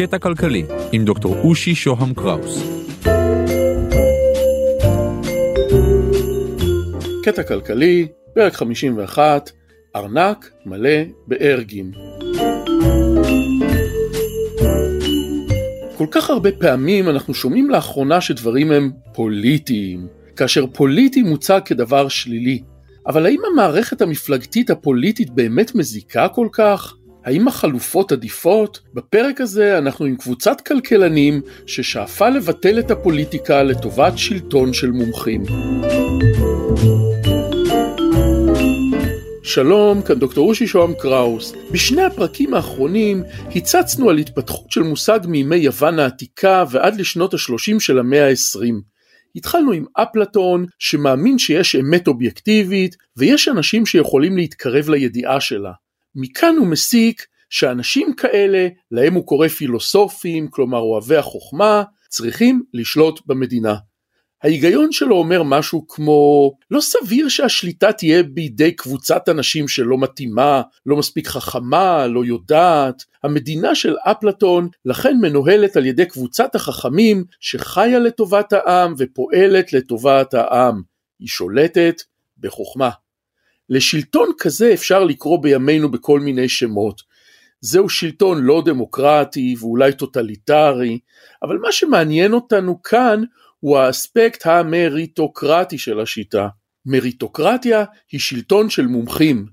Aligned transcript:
קטע 0.00 0.18
כלכלי 0.18 0.64
עם 0.92 1.04
דוקטור 1.04 1.36
אושי 1.44 1.74
שוהם 1.74 2.14
קראוס. 2.14 2.62
קטע 7.22 7.42
כלכלי, 7.42 8.08
פרק 8.34 8.52
51, 8.52 9.50
ארנק 9.96 10.50
מלא 10.66 10.90
בארגים. 11.26 11.92
כל 15.98 16.06
כך 16.10 16.30
הרבה 16.30 16.52
פעמים 16.52 17.08
אנחנו 17.08 17.34
שומעים 17.34 17.70
לאחרונה 17.70 18.20
שדברים 18.20 18.72
הם 18.72 18.90
פוליטיים, 19.14 20.06
כאשר 20.36 20.66
פוליטי 20.66 21.22
מוצג 21.22 21.60
כדבר 21.64 22.08
שלילי. 22.08 22.62
אבל 23.06 23.26
האם 23.26 23.40
המערכת 23.52 24.02
המפלגתית 24.02 24.70
הפוליטית 24.70 25.30
באמת 25.30 25.74
מזיקה 25.74 26.28
כל 26.28 26.48
כך? 26.52 26.94
האם 27.24 27.48
החלופות 27.48 28.12
עדיפות? 28.12 28.80
בפרק 28.94 29.40
הזה 29.40 29.78
אנחנו 29.78 30.04
עם 30.04 30.16
קבוצת 30.16 30.60
כלכלנים 30.60 31.40
ששאפה 31.66 32.28
לבטל 32.28 32.78
את 32.78 32.90
הפוליטיקה 32.90 33.62
לטובת 33.62 34.18
שלטון 34.18 34.72
של 34.72 34.90
מומחים. 34.90 35.44
שלום, 39.42 40.02
כאן 40.02 40.18
דוקטור 40.18 40.48
אושי 40.48 40.66
שוהם 40.66 40.94
קראוס. 40.98 41.54
בשני 41.70 42.02
הפרקים 42.02 42.54
האחרונים 42.54 43.22
הצצנו 43.56 44.10
על 44.10 44.18
התפתחות 44.18 44.70
של 44.70 44.82
מושג 44.82 45.20
מימי 45.28 45.56
יוון 45.56 45.98
העתיקה 45.98 46.64
ועד 46.70 47.00
לשנות 47.00 47.34
ה-30 47.34 47.80
של 47.80 47.98
המאה 47.98 48.28
ה-20. 48.28 48.74
התחלנו 49.36 49.72
עם 49.72 49.84
אפלטון 49.94 50.66
שמאמין 50.78 51.38
שיש 51.38 51.76
אמת 51.76 52.08
אובייקטיבית 52.08 52.96
ויש 53.16 53.48
אנשים 53.48 53.86
שיכולים 53.86 54.36
להתקרב 54.36 54.88
לידיעה 54.88 55.40
שלה. 55.40 55.72
מכאן 56.14 56.56
הוא 56.58 56.66
מסיק 56.66 57.26
שאנשים 57.50 58.14
כאלה, 58.14 58.68
להם 58.90 59.14
הוא 59.14 59.26
קורא 59.26 59.48
פילוסופים, 59.48 60.48
כלומר 60.48 60.78
אוהבי 60.78 61.16
החוכמה, 61.16 61.82
צריכים 62.08 62.62
לשלוט 62.74 63.20
במדינה. 63.26 63.74
ההיגיון 64.42 64.92
שלו 64.92 65.16
אומר 65.16 65.42
משהו 65.42 65.88
כמו 65.88 66.52
לא 66.70 66.80
סביר 66.80 67.28
שהשליטה 67.28 67.92
תהיה 67.92 68.22
בידי 68.22 68.72
קבוצת 68.72 69.28
אנשים 69.28 69.68
שלא 69.68 69.98
מתאימה, 69.98 70.62
לא 70.86 70.96
מספיק 70.96 71.28
חכמה, 71.28 72.06
לא 72.06 72.24
יודעת. 72.24 73.02
המדינה 73.24 73.74
של 73.74 73.96
אפלטון 74.04 74.68
לכן 74.84 75.16
מנוהלת 75.20 75.76
על 75.76 75.86
ידי 75.86 76.06
קבוצת 76.06 76.54
החכמים 76.54 77.24
שחיה 77.40 77.98
לטובת 77.98 78.52
העם 78.52 78.94
ופועלת 78.98 79.72
לטובת 79.72 80.34
העם. 80.34 80.82
היא 81.18 81.28
שולטת 81.28 81.94
בחוכמה. 82.38 82.90
לשלטון 83.70 84.28
כזה 84.38 84.74
אפשר 84.74 85.04
לקרוא 85.04 85.42
בימינו 85.42 85.90
בכל 85.90 86.20
מיני 86.20 86.48
שמות. 86.48 87.02
זהו 87.60 87.88
שלטון 87.88 88.42
לא 88.42 88.62
דמוקרטי 88.64 89.54
ואולי 89.60 89.92
טוטליטרי, 89.92 90.98
אבל 91.42 91.58
מה 91.58 91.72
שמעניין 91.72 92.32
אותנו 92.32 92.82
כאן 92.82 93.22
הוא 93.60 93.78
האספקט 93.78 94.46
המריטוקרטי 94.46 95.78
של 95.78 96.00
השיטה. 96.00 96.48
מריטוקרטיה 96.86 97.84
היא 98.12 98.20
שלטון 98.20 98.70
של 98.70 98.86
מומחים, 98.86 99.46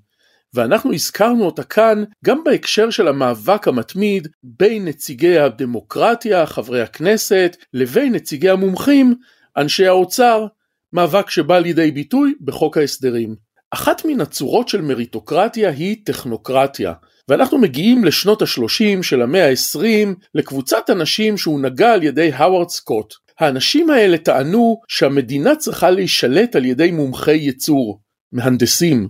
ואנחנו 0.53 0.93
הזכרנו 0.93 1.45
אותה 1.45 1.63
כאן 1.63 2.03
גם 2.25 2.43
בהקשר 2.43 2.89
של 2.89 3.07
המאבק 3.07 3.67
המתמיד 3.67 4.27
בין 4.43 4.85
נציגי 4.85 5.37
הדמוקרטיה, 5.37 6.45
חברי 6.45 6.81
הכנסת, 6.81 7.57
לבין 7.73 8.15
נציגי 8.15 8.49
המומחים, 8.49 9.15
אנשי 9.57 9.87
האוצר, 9.87 10.47
מאבק 10.93 11.29
שבא 11.29 11.59
לידי 11.59 11.91
ביטוי 11.91 12.33
בחוק 12.41 12.77
ההסדרים. 12.77 13.46
אחת 13.71 14.05
מן 14.05 14.21
הצורות 14.21 14.67
של 14.67 14.81
מריטוקרטיה 14.81 15.69
היא 15.69 15.97
טכנוקרטיה, 16.03 16.93
ואנחנו 17.27 17.57
מגיעים 17.57 18.05
לשנות 18.05 18.41
ה-30 18.41 19.03
של 19.03 19.21
המאה 19.21 19.49
ה-20 19.49 20.07
לקבוצת 20.33 20.89
אנשים 20.89 21.37
שהונהגה 21.37 21.93
על 21.93 22.03
ידי 22.03 22.31
האווארד 22.33 22.69
סקוט. 22.69 23.13
האנשים 23.39 23.89
האלה 23.89 24.17
טענו 24.17 24.81
שהמדינה 24.87 25.55
צריכה 25.55 25.89
להישלט 25.89 26.55
על 26.55 26.65
ידי 26.65 26.91
מומחי 26.91 27.35
ייצור, 27.35 28.01
מהנדסים. 28.31 29.07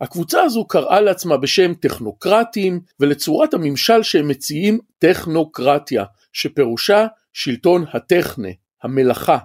הקבוצה 0.00 0.42
הזו 0.42 0.66
קראה 0.66 1.00
לעצמה 1.00 1.36
בשם 1.36 1.74
טכנוקרטים 1.74 2.80
ולצורת 3.00 3.54
הממשל 3.54 4.02
שהם 4.02 4.28
מציעים 4.28 4.78
טכנוקרטיה, 4.98 6.04
שפירושה 6.32 7.06
שלטון 7.32 7.84
הטכנה, 7.92 8.48
המלאכה. 8.82 9.38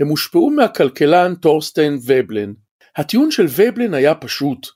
הם 0.00 0.08
הושפעו 0.08 0.50
מהכלכלן 0.50 1.34
טורסטיין 1.34 1.98
ובלן. 2.06 2.52
הטיעון 2.96 3.30
של 3.30 3.46
ובלן 3.48 3.94
היה 3.94 4.14
פשוט, 4.14 4.66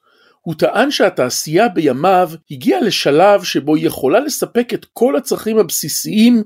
הוא 0.40 0.54
טען 0.54 0.90
שהתעשייה 0.90 1.68
בימיו 1.68 2.30
הגיעה 2.50 2.80
לשלב 2.80 3.42
שבו 3.44 3.74
היא 3.74 3.86
יכולה 3.86 4.20
לספק 4.20 4.74
את 4.74 4.86
כל 4.92 5.16
הצרכים 5.16 5.58
הבסיסיים 5.58 6.42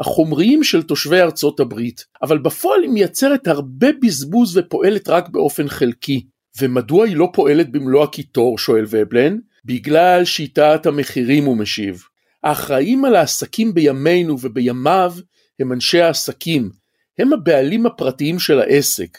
החומריים 0.00 0.64
של 0.64 0.82
תושבי 0.82 1.20
ארצות 1.20 1.60
הברית, 1.60 2.04
אבל 2.22 2.38
בפועל 2.38 2.82
היא 2.82 2.90
מייצרת 2.90 3.46
הרבה 3.46 3.86
בזבוז 4.02 4.56
ופועלת 4.56 5.08
רק 5.08 5.28
באופן 5.28 5.68
חלקי. 5.68 6.26
ומדוע 6.60 7.06
היא 7.06 7.16
לא 7.16 7.30
פועלת 7.32 7.72
במלוא 7.72 8.04
הקיטור, 8.04 8.58
שואל 8.58 8.84
ובלן? 8.88 9.38
בגלל 9.64 10.24
שיטת 10.24 10.86
המחירים 10.86 11.44
הוא 11.44 11.56
משיב. 11.56 12.02
האחראים 12.44 13.04
על 13.04 13.16
העסקים 13.16 13.74
בימינו 13.74 14.36
ובימיו 14.40 15.14
הם 15.60 15.72
אנשי 15.72 16.00
העסקים, 16.00 16.70
הם 17.18 17.32
הבעלים 17.32 17.86
הפרטיים 17.86 18.38
של 18.38 18.60
העסק. 18.60 19.18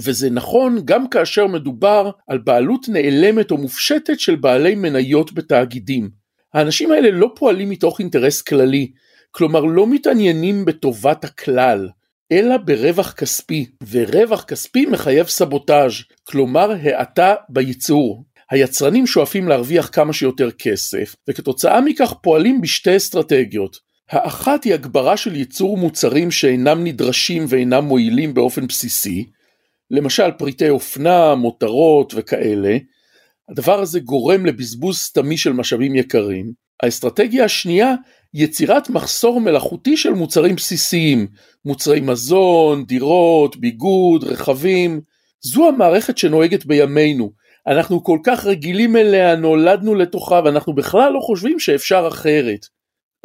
וזה 0.00 0.30
נכון 0.30 0.78
גם 0.84 1.08
כאשר 1.08 1.46
מדובר 1.46 2.10
על 2.28 2.38
בעלות 2.38 2.88
נעלמת 2.88 3.50
או 3.50 3.56
מופשטת 3.56 4.20
של 4.20 4.36
בעלי 4.36 4.74
מניות 4.74 5.32
בתאגידים. 5.32 6.10
האנשים 6.54 6.92
האלה 6.92 7.10
לא 7.10 7.32
פועלים 7.36 7.70
מתוך 7.70 8.00
אינטרס 8.00 8.42
כללי, 8.42 8.92
כלומר 9.30 9.60
לא 9.60 9.86
מתעניינים 9.86 10.64
בטובת 10.64 11.24
הכלל, 11.24 11.88
אלא 12.32 12.56
ברווח 12.56 13.12
כספי, 13.12 13.66
ורווח 13.90 14.44
כספי 14.44 14.86
מחייב 14.86 15.26
סבוטאז', 15.26 15.92
כלומר 16.24 16.70
האטה 16.82 17.34
בייצור. 17.48 18.24
היצרנים 18.50 19.06
שואפים 19.06 19.48
להרוויח 19.48 19.90
כמה 19.92 20.12
שיותר 20.12 20.50
כסף, 20.50 21.16
וכתוצאה 21.28 21.80
מכך 21.80 22.14
פועלים 22.22 22.60
בשתי 22.60 22.96
אסטרטגיות. 22.96 23.76
האחת 24.10 24.64
היא 24.64 24.74
הגברה 24.74 25.16
של 25.16 25.36
ייצור 25.36 25.76
מוצרים 25.76 26.30
שאינם 26.30 26.84
נדרשים 26.84 27.44
ואינם 27.48 27.84
מועילים 27.84 28.34
באופן 28.34 28.66
בסיסי, 28.66 29.26
למשל 29.90 30.30
פריטי 30.30 30.68
אופנה, 30.68 31.34
מותרות 31.34 32.12
וכאלה. 32.16 32.76
הדבר 33.50 33.80
הזה 33.80 34.00
גורם 34.00 34.46
לבזבוז 34.46 34.98
סתמי 34.98 35.36
של 35.36 35.52
משאבים 35.52 35.96
יקרים. 35.96 36.52
האסטרטגיה 36.82 37.44
השנייה 37.44 37.94
יצירת 38.34 38.90
מחסור 38.90 39.40
מלאכותי 39.40 39.96
של 39.96 40.10
מוצרים 40.10 40.56
בסיסיים, 40.56 41.26
מוצרי 41.64 42.00
מזון, 42.00 42.84
דירות, 42.84 43.56
ביגוד, 43.56 44.24
רכבים. 44.24 45.00
זו 45.40 45.68
המערכת 45.68 46.18
שנוהגת 46.18 46.66
בימינו. 46.66 47.32
אנחנו 47.66 48.04
כל 48.04 48.18
כך 48.24 48.46
רגילים 48.46 48.96
אליה, 48.96 49.36
נולדנו 49.36 49.94
לתוכה, 49.94 50.40
ואנחנו 50.44 50.74
בכלל 50.74 51.12
לא 51.12 51.20
חושבים 51.20 51.60
שאפשר 51.60 52.08
אחרת. 52.08 52.66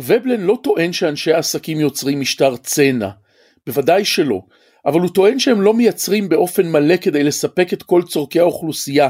ובלן 0.02 0.42
לא 0.42 0.58
טוען 0.64 0.94
שאנשי 0.94 1.34
העסקים 1.34 1.80
יוצרים 1.80 2.20
משטר 2.20 2.58
צנע, 2.58 3.10
בוודאי 3.68 4.06
שלא, 4.06 4.42
אבל 4.86 5.00
הוא 5.00 5.10
טוען 5.10 5.40
שהם 5.40 5.62
לא 5.62 5.74
מייצרים 5.74 6.30
באופן 6.30 6.72
מלא 6.72 6.98
כדי 6.98 7.24
לספק 7.24 7.74
את 7.74 7.84
כל 7.84 8.02
צורכי 8.04 8.40
האוכלוסייה, 8.40 9.10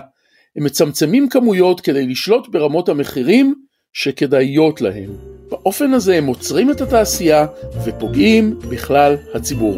הם 0.56 0.64
מצמצמים 0.64 1.30
כמויות 1.30 1.82
כדי 1.82 2.08
לשלוט 2.08 2.48
ברמות 2.52 2.90
המחירים 2.90 3.56
שכדאיות 3.94 4.82
להם. 4.82 5.10
באופן 5.50 5.94
הזה 5.94 6.16
הם 6.16 6.26
עוצרים 6.26 6.72
את 6.72 6.82
התעשייה 6.82 7.46
ופוגעים 7.86 8.60
בכלל 8.70 9.18
הציבור. 9.34 9.78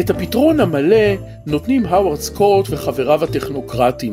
את 0.00 0.10
הפתרון 0.10 0.60
המלא 0.60 1.14
נותנים 1.46 1.86
האוורד 1.86 2.18
סקוט 2.18 2.66
וחבריו 2.70 3.24
הטכנוקרטים. 3.24 4.12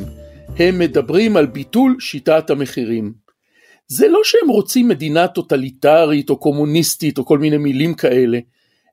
הם 0.60 0.80
מדברים 0.80 1.38
על 1.38 1.46
ביטול 1.46 1.96
שיטת 2.00 2.50
המחירים. 2.50 3.21
זה 3.94 4.08
לא 4.08 4.20
שהם 4.24 4.50
רוצים 4.50 4.88
מדינה 4.88 5.28
טוטליטרית 5.28 6.30
או 6.30 6.38
קומוניסטית 6.38 7.18
או 7.18 7.26
כל 7.26 7.38
מיני 7.38 7.58
מילים 7.58 7.94
כאלה. 7.94 8.40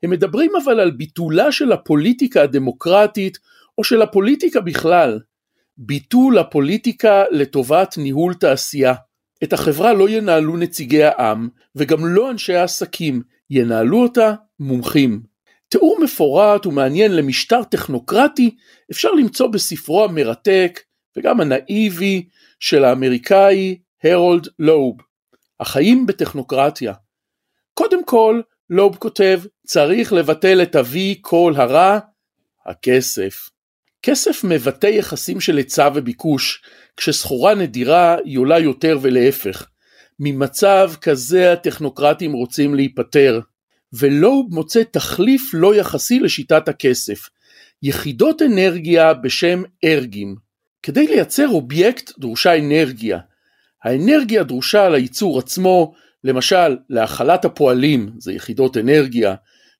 הם 0.02 0.10
מדברים 0.10 0.50
אבל 0.64 0.80
על 0.80 0.90
ביטולה 0.90 1.52
של 1.52 1.72
הפוליטיקה 1.72 2.42
הדמוקרטית 2.42 3.38
או 3.78 3.84
של 3.84 4.02
הפוליטיקה 4.02 4.60
בכלל. 4.60 5.20
ביטול 5.76 6.38
הפוליטיקה 6.38 7.24
לטובת 7.30 7.98
ניהול 7.98 8.34
תעשייה. 8.34 8.94
את 9.42 9.52
החברה 9.52 9.92
לא 9.92 10.08
ינהלו 10.08 10.56
נציגי 10.56 11.04
העם 11.04 11.48
וגם 11.76 12.06
לא 12.06 12.30
אנשי 12.30 12.54
העסקים, 12.54 13.22
ינהלו 13.50 14.02
אותה 14.02 14.34
מומחים. 14.60 15.22
תיאור 15.68 15.98
מפורט 16.02 16.66
ומעניין 16.66 17.16
למשטר 17.16 17.62
טכנוקרטי 17.64 18.56
אפשר 18.90 19.12
למצוא 19.12 19.46
בספרו 19.46 20.04
המרתק 20.04 20.80
וגם 21.16 21.40
הנאיבי 21.40 22.28
של 22.60 22.84
האמריקאי 22.84 23.76
הרולד 24.04 24.48
לוב, 24.58 24.96
החיים 25.60 26.06
בטכנוקרטיה. 26.06 26.92
קודם 27.74 28.04
כל, 28.04 28.40
לוב 28.70 28.96
כותב, 28.96 29.40
צריך 29.66 30.12
לבטל 30.12 30.62
את 30.62 30.76
אבי 30.76 31.18
כל 31.20 31.52
הרע, 31.56 31.98
הכסף. 32.66 33.50
כסף 34.02 34.44
מבטא 34.44 34.86
יחסים 34.86 35.40
של 35.40 35.56
היצע 35.56 35.88
וביקוש, 35.94 36.62
כשסחורה 36.96 37.54
נדירה 37.54 38.16
היא 38.24 38.38
עולה 38.38 38.58
יותר 38.58 38.98
ולהפך. 39.02 39.66
ממצב 40.20 40.92
כזה 41.00 41.52
הטכנוקרטים 41.52 42.32
רוצים 42.32 42.74
להיפטר, 42.74 43.40
ולא 43.92 44.42
מוצא 44.50 44.82
תחליף 44.82 45.50
לא 45.54 45.74
יחסי 45.74 46.20
לשיטת 46.20 46.68
הכסף. 46.68 47.28
יחידות 47.82 48.42
אנרגיה 48.42 49.14
בשם 49.14 49.62
ארגים. 49.84 50.36
כדי 50.82 51.06
לייצר 51.06 51.48
אובייקט 51.48 52.18
דרושה 52.18 52.58
אנרגיה. 52.58 53.18
האנרגיה 53.84 54.42
דרושה 54.42 54.88
לייצור 54.88 55.38
עצמו, 55.38 55.92
למשל 56.24 56.76
להכלת 56.90 57.44
הפועלים, 57.44 58.10
זה 58.18 58.32
יחידות 58.32 58.76
אנרגיה, 58.76 59.34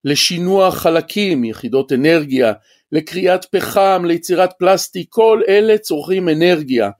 לשינוע 0.04 0.70
חלקים, 0.70 1.44
יחידות 1.44 1.92
אנרגיה, 1.92 2.52
לקריאת 2.92 3.44
פחם, 3.44 4.02
ליצירת 4.06 4.50
פלסטיק, 4.58 5.06
כל 5.10 5.42
אלה 5.48 5.78
צורכים 5.78 6.28
אנרגיה. 6.28 6.90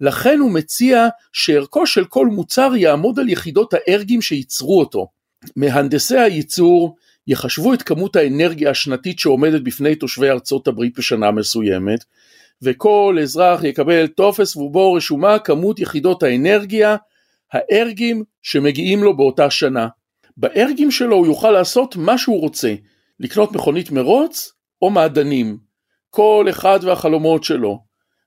לכן 0.00 0.38
הוא 0.38 0.50
מציע 0.50 1.08
שערכו 1.32 1.86
של 1.86 2.04
כל 2.04 2.26
מוצר 2.26 2.72
יעמוד 2.76 3.18
על 3.18 3.28
יחידות 3.28 3.74
הארגים 3.74 4.22
שייצרו 4.22 4.80
אותו. 4.80 5.08
מהנדסי 5.56 6.18
הייצור 6.18 6.96
יחשבו 7.26 7.74
את 7.74 7.82
כמות 7.82 8.16
האנרגיה 8.16 8.70
השנתית 8.70 9.18
שעומדת 9.18 9.60
בפני 9.60 9.94
תושבי 9.94 10.30
ארצות 10.30 10.68
הברית 10.68 10.98
בשנה 10.98 11.30
מסוימת, 11.30 12.04
וכל 12.62 13.16
אזרח 13.22 13.64
יקבל 13.64 14.06
טופס 14.06 14.56
ובו 14.56 14.92
רשומה 14.92 15.38
כמות 15.38 15.78
יחידות 15.78 16.22
האנרגיה, 16.22 16.96
הארגים 17.52 18.22
שמגיעים 18.42 19.02
לו 19.02 19.16
באותה 19.16 19.50
שנה. 19.50 19.88
בארגים 20.36 20.90
שלו 20.90 21.16
הוא 21.16 21.26
יוכל 21.26 21.50
לעשות 21.50 21.96
מה 21.96 22.18
שהוא 22.18 22.40
רוצה, 22.40 22.74
לקנות 23.20 23.52
מכונית 23.52 23.90
מרוץ 23.90 24.52
או 24.82 24.90
מעדנים, 24.90 25.58
כל 26.10 26.46
אחד 26.50 26.78
והחלומות 26.82 27.44
שלו. 27.44 27.78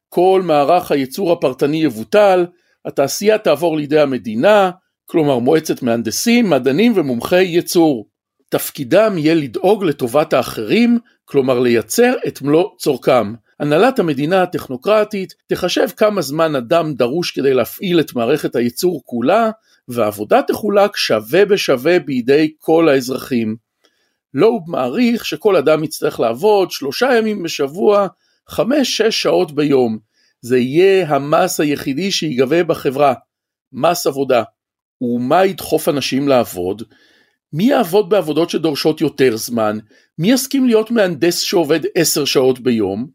כל 0.10 0.42
מערך 0.46 0.92
הייצור 0.92 1.32
הפרטני 1.32 1.84
יבוטל, 1.84 2.46
התעשייה 2.86 3.38
תעבור 3.38 3.78
לידי 3.78 4.00
המדינה, 4.00 4.72
כלומר 5.06 5.40
מועצת 5.40 5.82
מהנדסים, 5.82 6.50
מדענים 6.50 6.94
ומומחי 6.96 7.44
ייצור. 7.44 8.08
תפקידם 8.50 9.14
יהיה 9.18 9.34
לדאוג 9.34 9.84
לטובת 9.84 10.34
האחרים, 10.34 11.00
כלומר 11.26 11.60
לייצר 11.60 12.14
את 12.28 12.42
מלוא 12.42 12.70
צורכם. 12.78 13.34
הנהלת 13.60 14.00
המדינה 14.00 14.44
הטכנוקרטית 14.44 15.34
תחשב 15.48 15.88
כמה 15.98 16.22
זמן 16.22 16.56
אדם 16.56 16.94
דרוש 16.94 17.32
כדי 17.32 17.54
להפעיל 17.54 18.00
את 18.00 18.16
מערכת 18.16 18.56
הייצור 18.56 19.02
כולה, 19.06 19.50
והעבודה 19.88 20.42
תחולק 20.42 20.96
שווה 20.96 21.46
בשווה 21.46 22.00
בידי 22.00 22.54
כל 22.60 22.90
האזרחים. 22.90 23.56
לואוב 24.34 24.64
מעריך 24.68 25.26
שכל 25.26 25.56
אדם 25.56 25.84
יצטרך 25.84 26.20
לעבוד 26.20 26.72
שלושה 26.72 27.10
ימים 27.18 27.44
בשבוע, 27.44 28.08
חמש-שש 28.50 29.22
שעות 29.22 29.52
ביום. 29.52 29.98
זה 30.42 30.58
יהיה 30.58 31.10
המס 31.10 31.60
היחידי 31.60 32.12
שיגבה 32.12 32.64
בחברה, 32.64 33.14
מס 33.74 34.08
עבודה. 34.08 34.44
ומה 35.02 35.46
ידחוף 35.46 35.90
אנשים 35.90 36.28
לעבוד? 36.28 36.84
מי 37.54 37.64
יעבוד 37.64 38.10
בעבודות 38.10 38.50
שדורשות 38.50 39.02
יותר 39.02 39.38
זמן? 39.38 39.78
מי 40.20 40.32
יסכים 40.32 40.66
להיות 40.66 40.92
מהנדס 40.92 41.40
שעובד 41.40 41.80
עשר 41.96 42.26
שעות 42.26 42.60
ביום? 42.60 43.08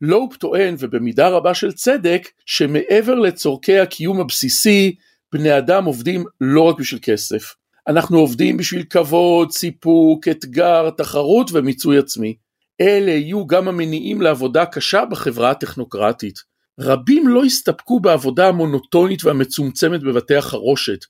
לואופ 0.00 0.36
טוען, 0.36 0.74
ובמידה 0.78 1.28
רבה 1.28 1.54
של 1.54 1.72
צדק, 1.72 2.28
שמעבר 2.46 3.14
לצורכי 3.14 3.78
הקיום 3.78 4.20
הבסיסי, 4.20 4.94
בני 5.32 5.58
אדם 5.58 5.84
עובדים 5.84 6.24
לא 6.40 6.62
רק 6.62 6.78
בשביל 6.78 7.00
כסף. 7.02 7.54
אנחנו 7.88 8.18
עובדים 8.18 8.56
בשביל 8.56 8.82
כבוד, 8.82 9.52
סיפוק, 9.52 10.28
אתגר, 10.28 10.90
תחרות 10.90 11.50
ומיצוי 11.52 11.98
עצמי. 11.98 12.34
אלה 12.80 13.10
יהיו 13.10 13.46
גם 13.46 13.68
המניעים 13.68 14.22
לעבודה 14.22 14.66
קשה 14.66 15.04
בחברה 15.04 15.50
הטכנוקרטית. 15.50 16.38
רבים 16.80 17.28
לא 17.28 17.46
יסתפקו 17.46 18.00
בעבודה 18.00 18.48
המונוטונית 18.48 19.24
והמצומצמת 19.24 20.02
בבתי 20.02 20.36
החרושת. 20.36 21.04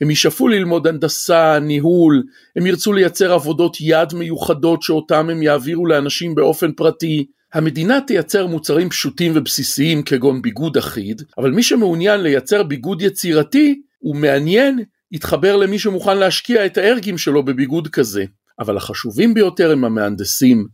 הם 0.00 0.10
ישאפו 0.10 0.48
ללמוד 0.48 0.86
הנדסה, 0.86 1.58
ניהול, 1.58 2.22
הם 2.56 2.66
ירצו 2.66 2.92
לייצר 2.92 3.32
עבודות 3.32 3.76
יד 3.80 4.14
מיוחדות 4.14 4.82
שאותם 4.82 5.30
הם 5.30 5.42
יעבירו 5.42 5.86
לאנשים 5.86 6.34
באופן 6.34 6.72
פרטי. 6.72 7.26
המדינה 7.54 8.00
תייצר 8.00 8.46
מוצרים 8.46 8.90
פשוטים 8.90 9.32
ובסיסיים 9.34 10.02
כגון 10.02 10.42
ביגוד 10.42 10.76
אחיד, 10.76 11.22
אבל 11.38 11.50
מי 11.50 11.62
שמעוניין 11.62 12.20
לייצר 12.20 12.62
ביגוד 12.62 13.02
יצירתי, 13.02 13.80
הוא 13.98 14.16
מעניין, 14.16 14.84
יתחבר 15.12 15.56
למי 15.56 15.78
שמוכן 15.78 16.18
להשקיע 16.18 16.66
את 16.66 16.78
הארגים 16.78 17.18
שלו 17.18 17.42
בביגוד 17.42 17.88
כזה. 17.88 18.24
אבל 18.60 18.76
החשובים 18.76 19.34
ביותר 19.34 19.70
הם 19.70 19.84
המהנדסים, 19.84 20.66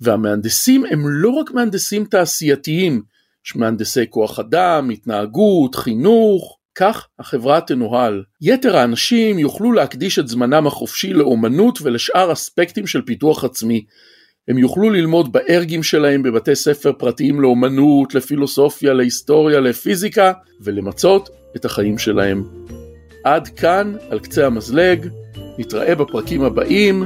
והמהנדסים 0.00 0.84
הם 0.90 1.04
לא 1.06 1.30
רק 1.30 1.50
מהנדסים 1.50 2.04
תעשייתיים, 2.04 3.02
יש 3.46 3.56
מהנדסי 3.56 4.04
כוח 4.10 4.38
אדם, 4.38 4.90
התנהגות, 4.90 5.74
חינוך, 5.74 6.58
כך 6.74 7.06
החברה 7.18 7.60
תנוהל. 7.60 8.22
יתר 8.40 8.76
האנשים 8.76 9.38
יוכלו 9.38 9.72
להקדיש 9.72 10.18
את 10.18 10.28
זמנם 10.28 10.66
החופשי 10.66 11.12
לאומנות 11.12 11.78
ולשאר 11.82 12.32
אספקטים 12.32 12.86
של 12.86 13.02
פיתוח 13.02 13.44
עצמי. 13.44 13.84
הם 14.48 14.58
יוכלו 14.58 14.90
ללמוד 14.90 15.32
בארגים 15.32 15.82
שלהם 15.82 16.22
בבתי 16.22 16.54
ספר 16.54 16.92
פרטיים 16.92 17.40
לאומנות, 17.40 18.14
לפילוסופיה, 18.14 18.92
להיסטוריה, 18.92 19.60
לפיזיקה, 19.60 20.32
ולמצות 20.60 21.28
את 21.56 21.64
החיים 21.64 21.98
שלהם. 21.98 22.44
עד 23.24 23.48
כאן, 23.48 23.94
על 24.10 24.18
קצה 24.18 24.46
המזלג, 24.46 25.08
נתראה 25.58 25.94
בפרקים 25.94 26.42
הבאים. 26.42 27.04